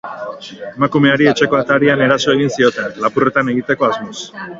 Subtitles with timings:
[0.77, 4.17] Emakumeari etxeko atarian eraso egin zioten, lapurretan egiteko asmoz.